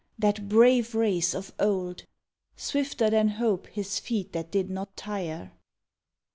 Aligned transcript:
that 0.17 0.49
brave 0.49 0.95
race 0.95 1.35
of 1.35 1.53
old 1.59 2.05
Swifter 2.55 3.11
than 3.11 3.27
hope 3.27 3.67
his 3.67 3.99
feet 3.99 4.31
that 4.33 4.49
did 4.49 4.67
not 4.67 4.97
tire. 4.97 5.51